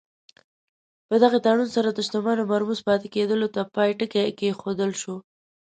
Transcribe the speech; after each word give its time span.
په 1.07 1.15
دغه 1.23 1.37
تړون 1.45 1.69
سره 1.75 1.89
د 1.91 1.99
شتمنیو 2.07 2.49
مرموز 2.53 2.79
پاتې 2.87 3.07
کېدلو 3.15 3.47
ته 3.55 3.61
پای 3.75 3.89
ټکی 3.99 4.25
کېښودل 4.39 4.91
شو. 5.01 5.15